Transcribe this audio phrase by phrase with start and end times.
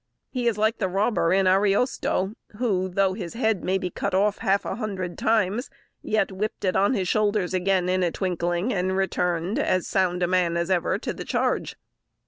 [0.31, 4.39] He is like the robber in Ariosto, who, though his head might be cut off
[4.39, 5.69] half a hundred times,
[6.01, 10.27] yet whipped it on his shoulders again in a twinkling, and returned as sound a
[10.27, 11.75] man as ever to the charge.